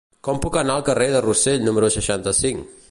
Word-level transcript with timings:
Com 0.27 0.39
puc 0.45 0.57
anar 0.61 0.77
al 0.79 0.85
carrer 0.87 1.09
de 1.17 1.21
Rossell 1.27 1.69
número 1.69 1.95
seixanta-cinc? 1.99 2.79